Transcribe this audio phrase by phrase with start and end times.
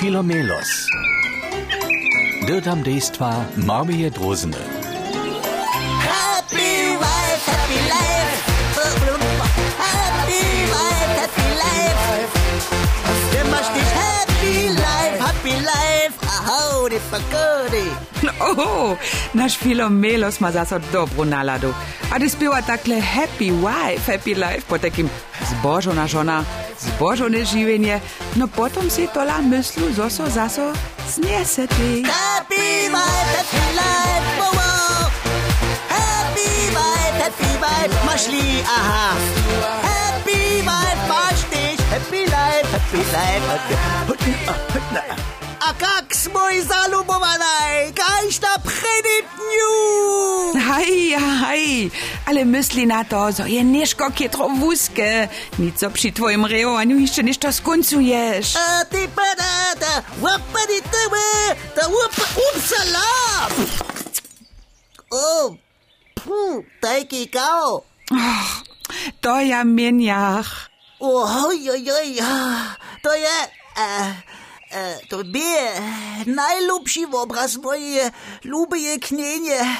[0.00, 0.88] Filomelos.
[2.48, 4.56] Dirtam dejstva Marmije Drozene.
[6.00, 8.49] Happy wife, happy life.
[17.00, 17.18] Aho,
[17.70, 17.88] die pagody.
[18.40, 18.96] O,
[19.34, 21.74] nasz Filomelos ma zase dobrą naladu.
[22.10, 25.08] A ty śpiewa takle happy wife, happy life, po takim
[25.50, 26.44] zbożona żona,
[26.80, 28.00] zbożone żywienie,
[28.36, 30.72] no potom si tola myslu zoso zaso
[31.08, 32.02] zniese ty.
[32.02, 34.38] Happy wife, happy life.
[34.38, 35.10] Wow, wow.
[35.88, 38.06] Happy wife, happy wife.
[38.06, 39.14] Masz li, aha.
[39.82, 41.80] Happy wife, masz dich.
[41.90, 43.44] Happy life, happy life.
[44.08, 44.60] Happy...
[45.80, 45.99] Smoj
[50.80, 51.90] Haj, haj,
[52.26, 57.22] ale myśli na to, że je nieszko kietro wózke, nic co przy twoim reowaniu jeszcze
[57.22, 58.56] niż to skońcujesz.
[58.56, 63.48] A ty panada, łapany tyły, ta łupa, upsala!
[65.10, 65.54] O,
[66.14, 67.82] pu, taki kał.
[69.20, 70.70] To ja mieniach.
[71.00, 72.14] Oj, oj, oj,
[73.02, 73.36] to je,
[73.76, 74.14] e,
[74.72, 75.72] e, to bie,
[76.26, 78.10] najlepszy obraz moje
[78.44, 79.76] lubię knienie.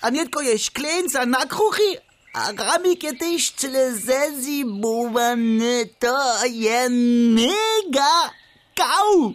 [0.00, 1.96] A nie tylko je szkleńca na kruchy,
[2.32, 8.30] a gramik je też tyle zezimowany, to je mega
[8.74, 9.34] kał.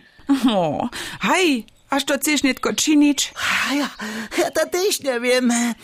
[0.50, 3.34] O, haj, aż to chcesz nitko czynić?
[3.70, 3.90] A ja,
[4.38, 5.52] ja to też nie wiem.
[5.52, 5.76] E,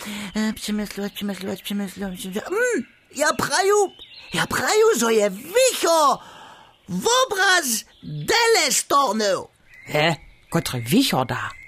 [0.55, 1.61] przemyslować, przemyslować.
[1.61, 2.25] przemyslować.
[2.25, 3.91] Mm, ja praju,
[4.33, 6.19] ja praju, że je wicho
[6.89, 9.47] w obraz dele stornął.
[9.87, 10.15] Hä?
[10.49, 11.60] Kotre wichor da.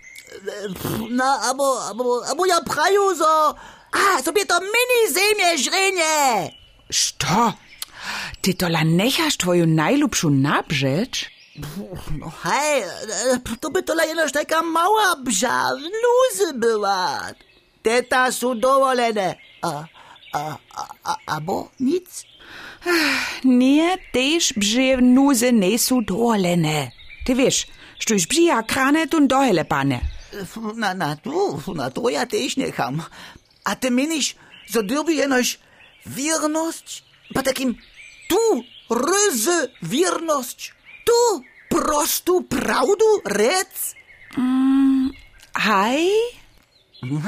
[1.10, 3.54] No, abo, abo, abo ja praju, że...
[3.94, 6.52] A, sobie to mini ziemię żrenie.
[6.90, 7.54] Što?
[8.42, 11.30] Ty tola nechasz twoju najlubszą nabrzecz?
[12.20, 12.84] No hej,
[13.60, 17.22] to by to jenoż taka mała bża, luzy była.
[17.84, 19.36] Teta są dowolone.
[19.62, 19.86] A,
[20.34, 22.26] a, a, a, abo nic?
[23.44, 26.92] Nie, tež brzy nuze ne su dolene.
[27.26, 27.68] Ty wiesz,
[28.00, 30.13] štuž brzija krane tun dohele pane.
[30.76, 33.04] Na, na tu, na to ja też nie ham.
[33.64, 33.92] A ty
[34.66, 35.60] że dyrby jenoś
[36.06, 37.04] wierność?
[37.34, 37.76] Po takim
[38.30, 40.74] tu ryzy wierność,
[41.06, 43.96] tu prostu prawdu rec?
[45.56, 46.10] Hej?
[47.04, 47.20] No,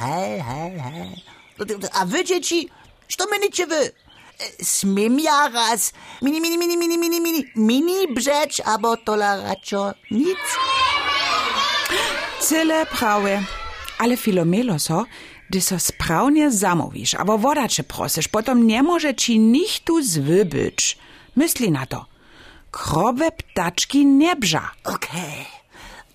[0.00, 1.24] hej, hej, hej.
[1.92, 2.68] A wy dzieci,
[3.18, 3.92] co mynicie wy?
[4.40, 5.92] E, Smiem ja raz
[6.22, 10.38] mini, mini, mini, mini, mini, mini, mini brzecz, abo tola raczej nic?
[12.44, 13.42] Cyle prawe.
[13.98, 15.04] Ale Filomelo so,
[15.50, 20.98] gdy so sprawnie zamówisz, albo wodacze prosisz, potom nie może ci nikt tu zwybyć.
[21.36, 22.06] Myśli na to.
[22.70, 24.70] Krowe ptaczki nie bża.
[24.84, 25.46] Okej,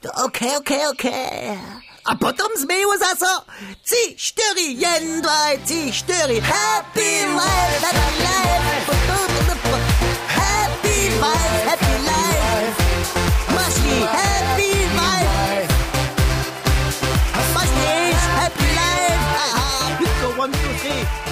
[0.02, 1.60] to okej, okej, okej.
[2.06, 3.46] A potom zmyło za co?
[3.86, 6.42] Ci, cztery, jeden, dwa, ci, cztery.
[6.42, 8.39] Happy life, life.
[20.82, 21.29] See.